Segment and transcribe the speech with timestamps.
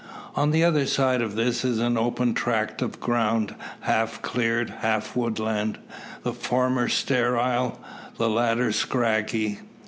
[0.35, 5.15] On the other side of this is an open tract of ground, half cleared, half
[5.15, 5.77] woodland;
[6.23, 7.79] the former sterile,
[8.17, 9.59] the latter scraggy.